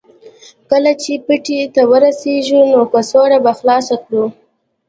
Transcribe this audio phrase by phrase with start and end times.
[0.69, 4.23] کله چې پټي ته ورسېږو نو کڅوړه به خلاصه کړو